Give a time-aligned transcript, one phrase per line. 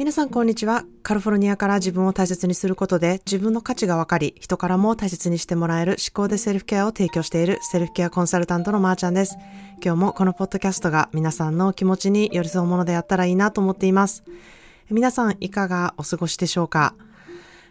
[0.00, 0.86] 皆さんこんにちは。
[1.02, 9.36] カリフォルニアから自分を大切にすることで自分の価値が分かり、人からも大切にしてもらえる思考でセルフケアを提供しているセルフケアコンサルタントのまーちゃんです。
[9.84, 14.24] 今日もこのポッドキャストが皆さんの気持ちに寄り添うものであったらいいなと思っています。
[14.88, 16.94] 皆さんいかがお過ごしでしょうか？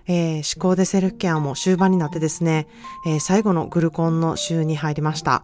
[0.06, 2.68] えー、思考でセルフケアも終盤になってですね、
[3.08, 5.44] えー、最後のグルコンの週に入りました。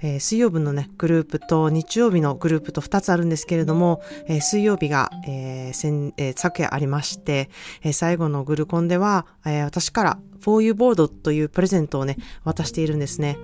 [0.00, 7.50] えー、水曜日のね、グループと日曜日のグループと2つあるんですけれども、えー、水曜日が、えー先えー、昨夜ありまして、
[7.82, 13.38] えー、最後のグルコンでは、えー、私から For You Board というプレゼントをね、渡しているんですね。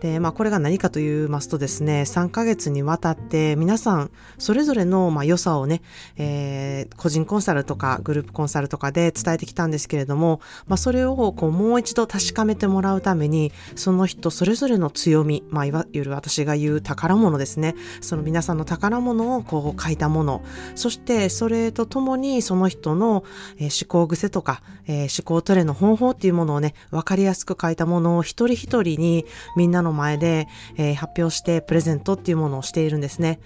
[0.00, 5.80] で、まあこれが何かと言いますとですね、3ヶ月にわたって皆さんそれぞれのまあ良さをね、
[6.16, 17.76] えー、個人コンサルとかグループコンサルとかで伝えてきたんですけれども、まあそれをこうもう一度確かめてもらうために、その人それぞれの強み、まあいわゆる私が言う宝物ですね。
[18.00, 20.42] その皆さんの宝物をこう書いたもの、
[20.74, 23.22] そしてそれとともにその人の、
[23.60, 33.40] 思考癖とか、えー、思考トレの方法っていうものものをね、わかりやすく書いたものを一人一人にみんなの前で、えー、発表してプレゼントっていうものをしているんですね。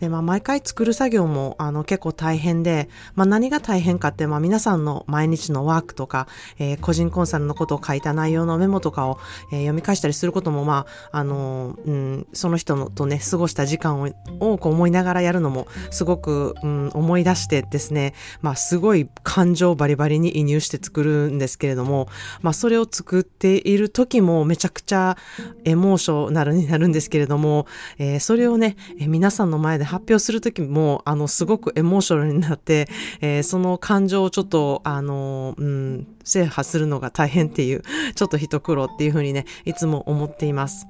[0.00, 6.26] で、まあ毎回作る作業もあの結構大変で、まあ何が大変かって、まあ皆さんの毎日のワークとか、
[6.58, 9.18] えー、個人コンサルのことを書いた内容のメモとかを、
[9.52, 14.08] えー、読み返したりすることも、まあ、あのうん、その人のとね、過ごした時間を
[14.40, 22.08] をこう思いながらやるのもすごく、うん、思い出してですね、まあすごい感情バリバリに移入して作るんですけれども、
[22.42, 25.16] まあそれを作っている時もめちゃくちゃ
[25.64, 27.66] エモーショナルになるんですけれども、
[27.98, 32.88] えー、それをね、えー、皆さんの前で発表する時も、あの、すごくエモーショナルになって、
[33.20, 37.82] えー、その感情をちょっと、あの、うん、制覇するのが大変っていう、
[38.14, 40.86] ちょっと一苦労っていうふうにね、いつも思っています。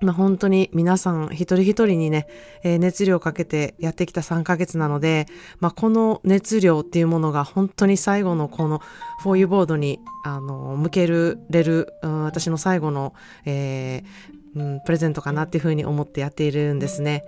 [0.00, 2.26] まあ、本当に皆さん一人一人にね、
[2.62, 5.26] えー、熱量をかけてやってきた3ヶ月なので、
[5.58, 8.80] まあ、この熱量っていうものが本当に最後のこの
[9.22, 17.24] フォーユーボードに、あの、向けるれる、うん、私の最後の、えー、うん、プレゼントかなっていうふうに思ってやっているんですね。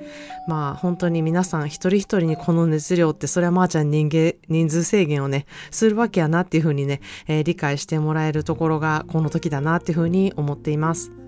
[0.48, 11.21] まあ本当に皆さん一人一人にこの熱量ってそれはまーちゃん人間、人数制限をね、するわけやなっていうふうにね、えー、理解してもらえるところがこの時だなっていうふうに思っています。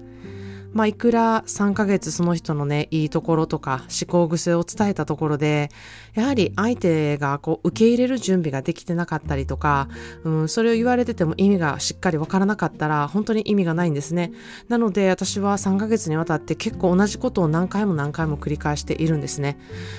[0.74, 5.70] まあ、いくら3ヶ月その人のね、いいところとか思考癖を伝えたところで、
[6.14, 9.88] やはり相手がこう受け入れる準備ができてなかったりとか、
[10.24, 14.32] うん、それを言われてても意味がしっかりわからなかったら本当に意味がないんですね。
[14.68, 19.56] なので私は3ヶ月にわたって結構同じことを何回も何回も繰り返しているんですね。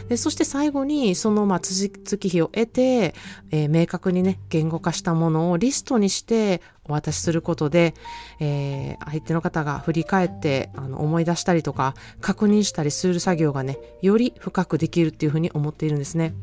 [0.10, 3.16] でそして最後にそのまあ月日を得て、
[3.52, 7.94] えー、明確にね、言語化したものをリストにしてお渡しすることで、
[8.40, 16.34] えー、相手の方が振り返ってあの思い出したりとか確認したりする作業がねより深くできるっていうふうに思っているんですね。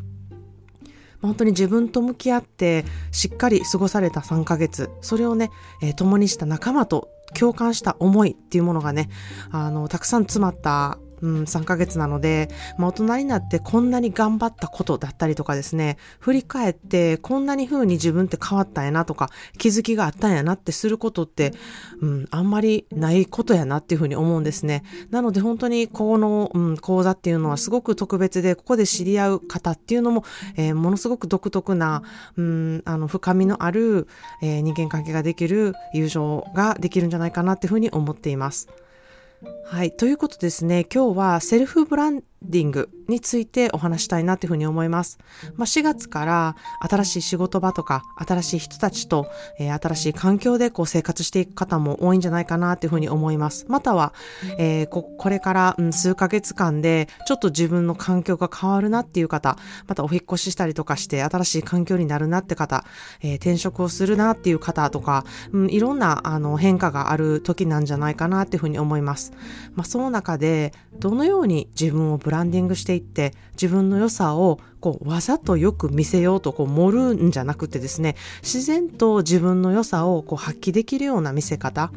[1.21, 9.09] 本当に自分と向き合ってしっかり過ごされた3ヶ月それをね、えー、共にした仲間と共感した思いっていうものがね
[9.51, 21.55] あのたくさん詰まったうん、3ヶ月なので、まあ、大人になってこんなに頑張ったことだったりとかですね、振り返ってこんなに風に自分って変わったんやなとか、気づきがあったんやなってすることって、
[22.01, 24.83] うん、あんまりないことやなっていうふうに思うんですね。
[25.11, 30.25] なので本当にこの、うん、講座っていうのはすごく特別で、ここで知り合う方っていうのも、
[30.57, 32.03] えー、ものすごく独特な、
[32.37, 34.09] うん、あの、深みのある、
[34.43, 38.69] えー、人間関係ができる友情ができるんじゃないかなっていうふうに思っています。
[39.65, 39.93] はい。
[39.93, 45.19] ということですね、今日はセルフブランディングについてお話したいなというふうに思います。
[45.57, 49.27] まあ、4月から新しい仕事場とか、新しい人たちと、
[49.59, 53.67] えー、新しい環境でこう生活していく方も多いんじゃないかなというふうに思います。
[53.69, 54.13] または、
[54.59, 62.85] えー、ここれから、うん、数ヶ月間でちょっと自分の環境が変わるなっていう方、またお引越ししたりとかして新しい環境になるなって方、
[63.21, 69.33] えー、転職をするなっていう方とか、うん、いろんなあの変化がある時なんじゃないかなっていうふうに思います。
[69.75, 81.93] まあ、その中でどのように自分をブランディングしていって自分の良さをこうわざとよく見せようとこう盛るんじゃなくてですね自然と自分の良さをこう発揮できるような見せ方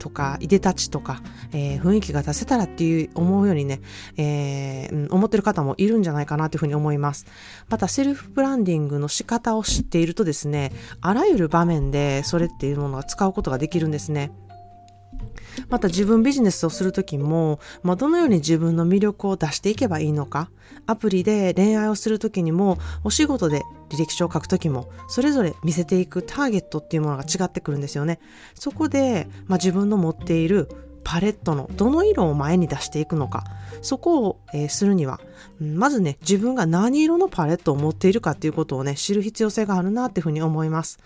[0.00, 1.22] とか、いでたちとか、
[1.52, 3.80] えー、雰囲気が出せたらっていう思うようにね、
[4.16, 7.26] えー、思ってる方もいるんじゃないかなというふうに思います。
[7.68, 14.32] また、セルフブランディングの仕方を知っているとですね、あらゆる場面でそれっていうものが使うことができるんですね。
[15.68, 20.50] また自分ビジネスをするときも、まあ、どのように自分の魅力を出していけばいいのか、
[20.86, 28.20] アプリで恋愛をするときにも、お仕事で履歴書を書くときも、それぞれ見せていくターゲットっていうものが違ってくるんですよね。
[28.54, 30.68] そこで、まあ、自分の持っている
[31.04, 33.44] パレットのどの色を前に出していくのか、
[33.82, 35.20] そこを、えー、するには、
[35.58, 40.98] まずね、自分が何色のパレットを持っているかっていうことをね、知る必要性があるなっていうふうに思います。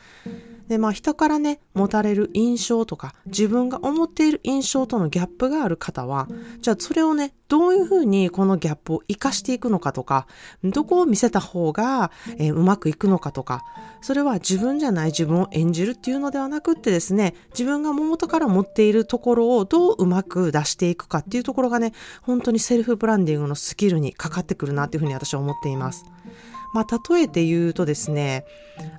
[0.69, 6.29] で、まあ人からね、持たれる印象とか、自分が思っている印象とのギャップがある方は、
[6.61, 10.27] じゃあそれをね、どういうふうにこのギャップを活かしていくのかとか、
[10.63, 13.63] どこを見せた方が、えー、うまくいくのかとか、
[14.01, 26.05] それは自分じゃない自分を演じるっていうのではなくってですね、自分がも元から持っているところをどううまく出していくかっていうところがね、本当にセルフブランディングのスキルにかかってくるなっていうふうに私は思っています。
[26.75, 28.45] まあ、例えて言うとですね、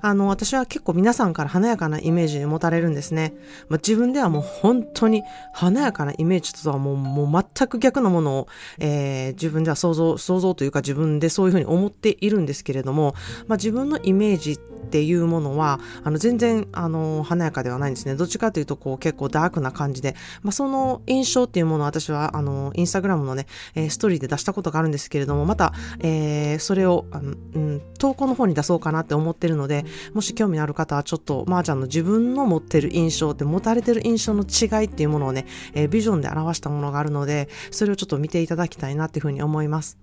[0.01, 3.33] あの、私は結構皆さんから華やかなイメージに持たれるんですね。
[3.67, 5.23] まあ、自分ではもう本当に
[5.53, 8.47] 華やかなイメージとはもうもう全く逆のものを、
[8.79, 13.13] えー、自分では想像、想像というか自分でそういうふうに思っているんですけれども、
[13.47, 18.15] まあ、自分のイメージっていうものは、あの、全然、あの、華やかではないんですね。
[18.15, 27.64] どっちかというと、こう、結構ダークな感じで、まあ、その印象っていうものを私は、あの、インスタグラムのね、えー、ストーリーで出したことがあるんですけれども、また、えー、それを、あの、うん、
[27.97, 39.97] 投稿の方に出そうかなって思ってるので、もし興味のある方は、ちょっと、まー、あ、ちゃんの自分の持ってる印象って、持たれてる印象の違いっていうものをね、えー、ビジョンで表したものがあるので、それをちょっと見ていただきたいなっていうふうに思います。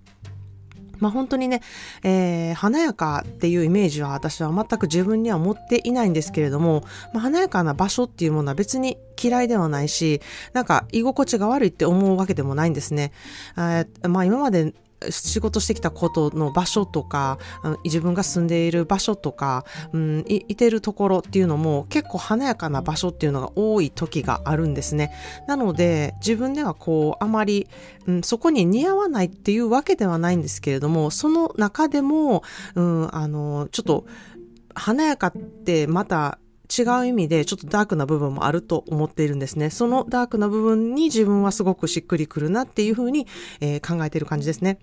[1.03, 1.63] まあ本当にね、
[2.05, 10.23] えー、華やかっていうイメージは私は全く自分には持っていないんですけれども、まあ、華やかな場所っていうものは別に嫌いではないし、
[10.53, 13.11] なんか居心地が悪いって思うわけでもないんですね。
[13.57, 14.75] えー、まあ今まで
[15.11, 17.39] 仕事してきたことの場所とか、
[17.85, 25.13] 自分が住んでいる場所とか、うん、いいてるところっていうのも結構華やかな場所っていうのが多い時があるんですね。
[25.47, 27.69] なので自分ではこうあまり、
[28.07, 32.43] うん、そこに似合わないっていうわけではないんですけれども、その中でも、
[32.75, 34.07] うん、あの、ちょっと
[34.75, 36.39] 華やかってまた
[36.77, 39.69] 違う意味でちょっとダークな部分もあると思っているんですね。
[39.69, 43.27] そのダークな部分に自分はすごくしっくりくるなっていうふうに、
[43.61, 44.79] えー、考えている感じですね。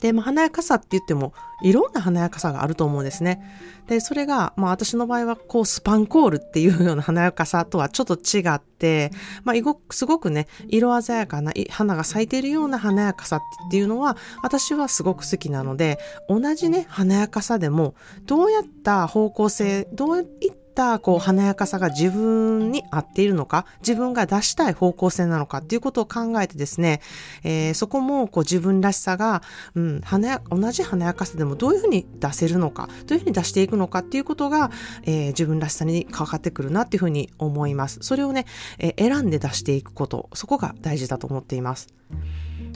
[0.00, 1.32] で、まあ、華やかさって言っても、
[1.62, 3.40] いろんな華やかさがあると思うんですね。
[3.86, 9.10] で、それが、まあ、私の場合は、こう、スパンコールっていうような華やかさとはちょっと違って、
[9.44, 9.56] まあ、
[9.90, 13.40] すごくね、色鮮やかな花が咲いているような華やかさっ
[13.70, 15.98] ていうのは、私はすごく好きなので、
[16.28, 17.94] 同じね、華やかさでも、
[18.26, 27.00] どうやった方向性、どういっったこう華やかさが自分に合っているのか、自分が出したい方向性なのかっていうことを考えてですね、
[27.42, 29.42] えー、そこもこう自分らしさが、
[29.74, 34.70] うん、華や、同じ華やかさでもどういうふうに出せるのか、どういうふうに出していくのかっていうことが、
[35.04, 37.98] えー、自分らしさにかかってくるなっていうふうに思います。
[38.02, 38.44] それをね、
[38.78, 41.88] えー、選んで出していくこと、そこが大事だと思っています。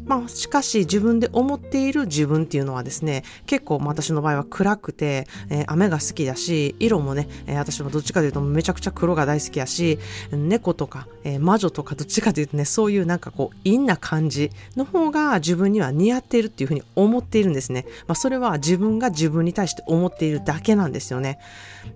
[0.06, 9.98] まあ、しかし自分で思っている自分っていうのはですね、結構私の場合は暗くて、えー、雨が好きだし、色もね、えー、私はどっちかというとめちゃくちゃ黒が大好きやし、
[10.32, 17.86] 猫とか、えー、魔女とかどっちかというとね、そういうなんかこう、陰な感じの方が自分には似合っているっていうふうに思っているんですね。
[18.06, 21.38] まあ、それは自分が自分に対して思っているだけなんですよね。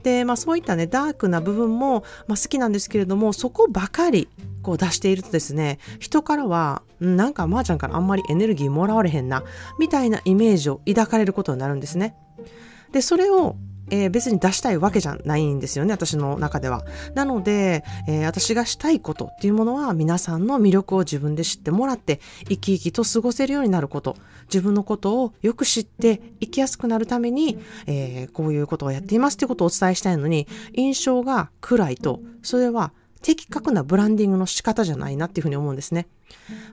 [0.02, 4.28] で、まあそういったね、ダークな部分も、まあ、好きなんですけれども、そこばかり
[4.62, 9.42] こう出しているとですね、人からは、なんかまーちゃんからんまりエネルギーもらわれへんな、
[9.78, 12.14] みたいなイメージを抱かれることになるんですね。
[12.92, 13.56] で、それを
[13.90, 16.84] えー、別に出したいわけじゃないんですよね、私の中では。
[17.14, 32.92] なので、えー、私がしたいことっていうものは皆さんの魅力を自分で知ってもらって、生き生きと過ごせるようになること、自分のことをよく知って生きやすくなるために、えー、こういうことをやっていますってことをお伝えしたいのに、印象が暗いと、それは
[33.24, 36.06] 的確なブランディングの仕方じゃないなっていうふうに思うんですね。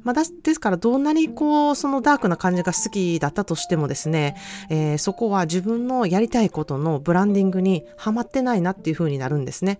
[0.03, 4.35] まあ、ですから、どんなにこう、そのダークな感じが好きだったとしてもですね、
[4.69, 9.79] えー、そこは自分のやりたいことのブランディングにはまってないなっていうふうになるんですね。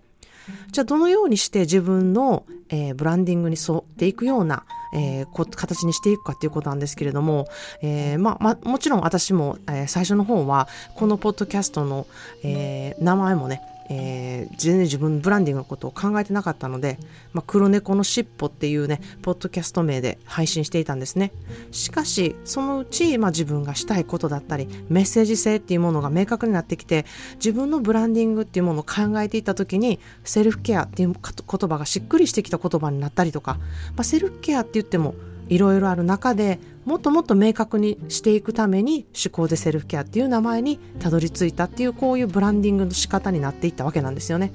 [0.72, 4.64] じゃあどのようにして自分の、えー、ブランディングに沿っていくような、
[4.94, 7.46] えー、形にしていくかっていうことなんですけれども、
[7.82, 12.06] えー、ま、ま、もちろん私も、え最初の方はこのポッドキャストの、
[12.42, 13.60] え名前もね
[13.94, 16.98] えー、全然自分ブランディングのことを考えてなかったので、
[17.32, 21.32] まあ、黒猫のしっぽっていうね、ポッドキャスト名で配信していたんですね。
[21.70, 33.58] しかし、そのうち、まあ、自分がしたいことだったり、メッセージ性っていうものが明確になってきて、自分のブランディングっていうものを考えていった時に、セルフケアっていう言葉がしっくりしてきた言葉になったりとか、
[33.96, 35.14] まあ、セルフケアって言っても、
[35.52, 44.52] いろいろある中でもっともっと明確にしていくために思考でセルフケアっていう名前にたどり着いたっていうこういうブランディングの仕方になっていったわけなんですよね。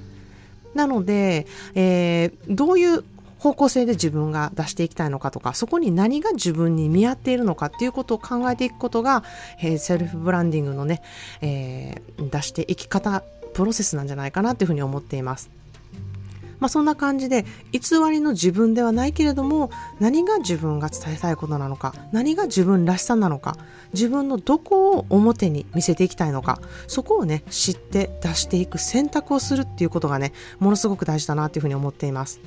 [0.73, 3.03] なので、えー、どういう
[3.39, 9.23] 方向性で自分が出していきたいのかとか、そこに何が自分に見合っているのかっていうことを考えていくことが、
[9.61, 11.01] えー、セルフブランディングのね、
[11.41, 13.23] えー、出していき方、
[13.53, 15.49] プロセスなんじゃないかなっていうふうに思っています。
[16.59, 23.57] まあ、そんな感じで偽りの自分ではないけれども何が自分が伝えたいことなのか何が自分らしさなのか
[23.93, 32.39] 自分のどこを表に見せていきたいのかそこをね知って出していく選択をするっていうことがねものすごく大事だなというふうに思っています。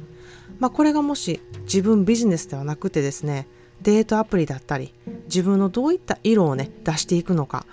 [0.58, 3.46] まあ、これがもし自分ビジネスではなくてですね
[3.82, 4.92] デートアプリだったり
[5.24, 7.64] 自分のどういった色をね出していくのか、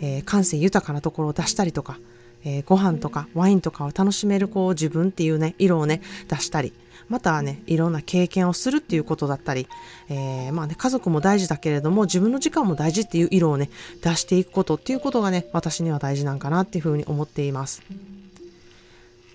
[0.00, 1.98] えー、感性豊かなところを出したりとか
[2.44, 6.72] えー、ご飯とかワインとかを楽しめるこう自分っていうね、色をね、出したり、
[7.08, 9.68] またはね、いろんな経験をするっていうことだったり、
[10.08, 13.70] えー、まあね、家族も大事だけれども、自分の時間も大事っていう色をね、
[14.02, 17.82] 出していくことっていうことがね、私には大事なんかなっていうふうに思っています。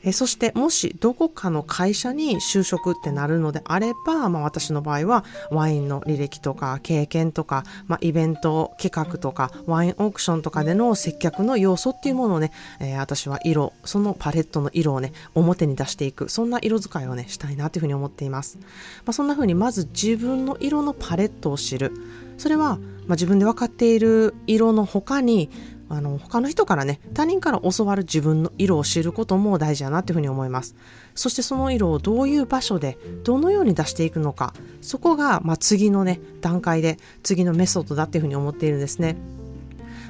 [0.03, 18.65] えそしてもしどこかの会社に就職ってなるのであれば、まあ、私の場合はワインの履歴とか経験とか、まあ、イベント企画とかワインオークションとかでの接客の要素っていうものをね、えー、私は色そのパレットの色をね表に出していくそんな色使いをねしたいなというふうに思っています、ま
[19.07, 21.91] あ、そんなふうにまず自分の色のパレットを知る。
[22.37, 25.49] それは、まあ、自分で分かっている色の他に
[25.89, 30.75] あの他の人からね他人から教わる自分の色を知ることも大事だなっていうふうに思います。
[31.15, 39.17] そしてその色をどういう場所でどのように出していくのかそこが、まあ、次のね段階で次のメソッドだっていうふうに思っているんですね。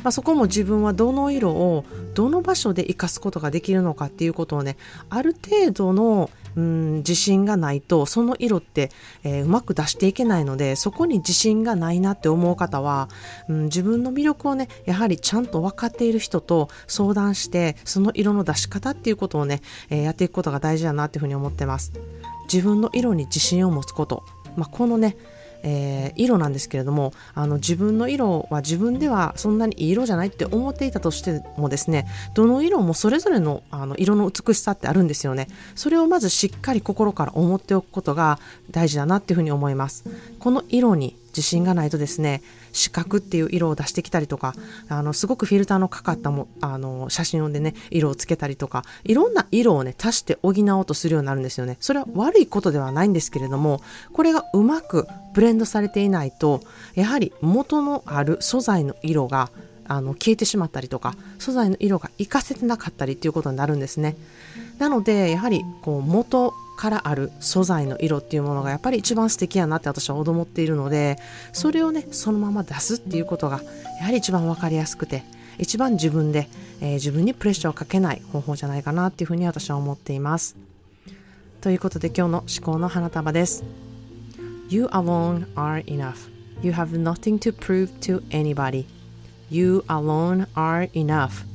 [0.03, 4.77] まあ、そこも自分はどの色をどの場所で活かすことができるのかっていうことをね
[5.09, 8.89] ある程度のうん自信がないとその色って、
[9.23, 13.09] えー、うまく出していけないのでそこに自信がないなって思う方は、
[13.47, 19.61] うん、自分の魅力をねやはりちゃんと分かっている人と相談してその色の出し方っていうことをね、
[19.91, 21.93] えー、やっていくことが大事だなっていうふうに思ってます。
[22.51, 24.23] 自分の色に自信を持つこと、
[24.55, 25.17] まあ、このね
[25.63, 35.47] えー、色なんですけれどもあの自分の色は自分ではそんなにいい色じゃないって思っていたとしてもですねどの色もそれぞれのあの色の美しさってあるんですよね。
[35.75, 38.39] それをまずしっかり心から思っておくことが
[38.71, 40.05] 大事だなっていうふうに思います。
[40.39, 42.41] この色に自信がないとですね
[42.73, 44.55] 四角っていう色を出してきたりとか
[44.89, 51.77] あのすごくフィルターのかかったもあの写真でね色をつけたりとかいろんな色をね足して補おうとするようになるんですよね。
[51.79, 53.81] それは悪いことではないんですけれども
[54.13, 56.61] これがうまくブレンドされていないと
[56.95, 59.51] やはり元のある素材の色が
[59.87, 64.15] あの消えてしまったりとか素材の色が活かせてなかったりっていうことになるんですね。
[64.79, 71.17] なのでやはりこう元からある素材の色っていうものがやっぱり一番素敵やなって私は思っているので
[71.51, 73.61] それをねそのまま出すっていうことが
[73.99, 75.23] やはり一番分かりやすくて
[75.57, 76.47] 一番自分で、
[76.79, 80.55] えー、自分にプレッシャーをかけない方法じゃないかなっていうふうに私は思っています。
[81.61, 83.63] ということで今日の思考の花束です。
[84.69, 86.29] You alone are enough.
[86.61, 88.85] You have nothing to prove to anybody.
[89.49, 91.45] You alone are enough.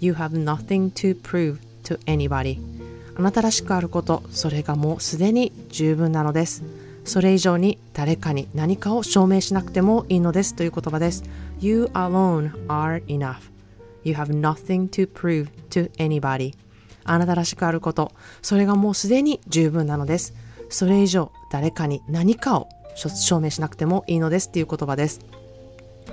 [0.00, 2.77] You have nothing to prove to anybody.
[3.18, 6.62] あなたらしくあること、それがもうすでに十分なのです。
[7.04, 11.24] それ以上に誰かに何かを証明しなくてもいいのですという言葉です。
[11.58, 13.50] You alone are enough.
[14.04, 16.54] You have nothing to prove to anybody.
[17.02, 20.34] あなたらしくあること、それがもうすでに十分なのです。
[20.68, 25.20] それ以上誰かに何かを証明しなくてもいいのですっていう言葉です。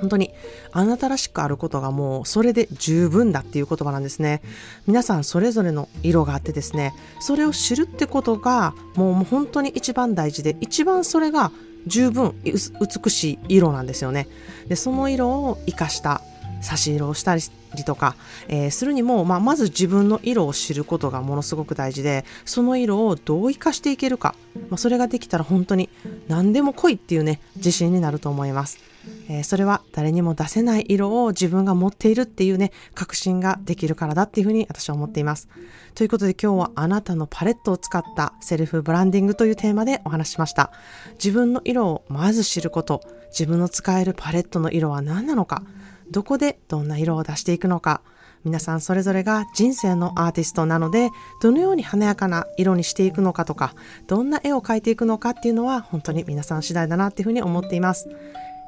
[0.06, 0.32] 本当に
[0.72, 4.42] あなたらしくあることがもうそれで十分だっていう言葉なんですね。
[4.86, 11.52] 皆さんそれぞれの色があってですね、それを知るってことがもう本当に一番大事で、一番それが
[11.88, 14.28] 十分美しい色なんですよね。
[14.68, 16.22] で、その色を活かした
[16.62, 17.42] 差し色をしたり
[17.84, 18.16] とか、
[18.48, 24.36] えー、するにも、まあ、まず自分の色を知ることがものすごく大事でその色をどう生かしていけるか、
[24.70, 25.90] まあ、それができたら本当に
[26.28, 28.95] 何でも来いっていうね自信になると思います。
[29.28, 35.48] えー、それは誰にも出せない色を自分が持っているっていうね、確信ができるからだっていうふうに私は思っています。
[35.94, 40.72] ということで今日はあなたのパレットを使ったセルフブランディングというテーマでお話ししました。
[41.14, 45.64] 自分の色をまず知ること、自分の使えるパレットの色は何なのか、
[46.12, 48.02] どこでどんな色を出していくのか、
[48.46, 51.10] 皆さんそれぞれが人生のアーティストなので、
[51.42, 53.74] どのように華やかな色にしていくのかとか、
[54.06, 58.08] どんな絵を描いていくのかっていうのは本当に皆さん次第だなっていうふうに思っています。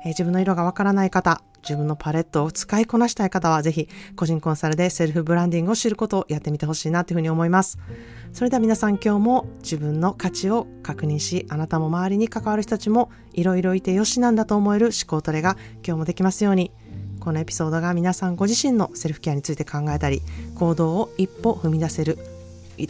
[0.06, 7.78] え、自分の色がわからない方、自分のパレットを使いこなしたい方は、ぜひ個人コンサルでセルフブランディングを知ることをやってみてほしいなというふうに思います。
[8.32, 16.72] それでは皆さん今日も自分の価値を確認し、あなたも周りに関わる人たちもいろいろいてよしなんだと思える思考トレが今日もできますように。
[17.20, 20.22] このエピソードが皆さんご自身のセルフケアについて考えたり、
[20.56, 22.18] 行動を一歩踏み出せる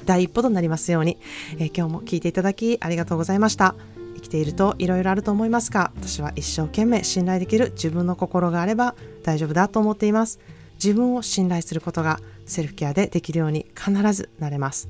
[0.06, 1.18] 第一歩となりますように、
[1.58, 3.74] え、今日も聞いていただきありがとうございました。
[4.17, 10.38] 生きているといろいろあると思いますが私は一生懸命信頼できる自分の心があれば大丈夫だと思っています
[10.75, 14.88] 自分を信頼することがセルフケアでできるように必ずなれます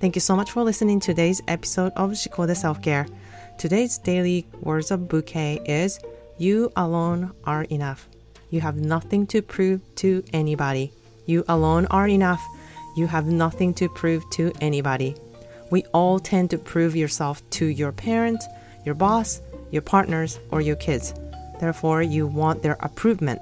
[0.00, 3.06] Thank you so much for listening to today's episode of 思考で Self-Care.
[3.58, 5.98] Today's daily words of bouquet is
[6.38, 8.08] You alone are enough.
[8.50, 10.92] You have nothing to prove to anybody.
[11.26, 12.40] You alone are enough.
[12.96, 15.16] You have nothing to prove to anybody.
[15.70, 18.46] We all tend to prove yourself to your parents,
[18.85, 21.13] your boss, your partners, or your kids.
[21.59, 23.37] Therefore, you want their approval.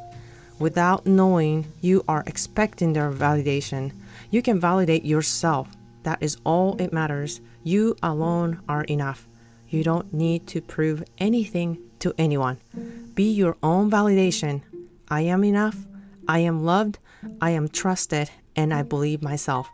[0.60, 3.92] Without knowing you are expecting their validation,
[4.30, 5.68] you can validate yourself.
[6.04, 7.42] That is all it matters.
[7.64, 9.28] You alone are enough.
[9.70, 12.58] You don't need to prove anything to anyone.
[13.16, 14.62] Be your own validation.
[15.10, 15.78] I am enough.
[16.28, 17.00] I am loved.
[17.42, 18.30] I am trusted.
[18.56, 19.70] And I believe myself.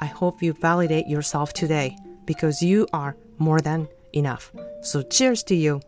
[0.00, 4.52] I hope you validate yourself today because you are more than enough.
[4.82, 5.80] So cheers to you.